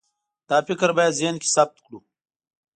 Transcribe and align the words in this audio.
دا 0.49 0.57
فکر 0.67 0.89
باید 0.97 1.17
ذهن 1.19 1.35
کې 1.41 1.47
ثبت 1.55 1.77
کړو. 1.85 1.99